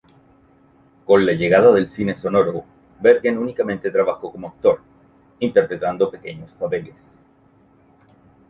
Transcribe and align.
Con 1.05 1.27
la 1.27 1.33
llegada 1.33 1.71
del 1.71 1.87
cine 1.87 2.15
sonoro, 2.15 2.65
Bergen 2.99 3.37
únicamente 3.37 3.91
trabajó 3.91 4.31
como 4.31 4.47
actor, 4.47 4.81
interpretando 5.39 6.09
pequeños 6.09 6.53
papeles. 6.53 7.23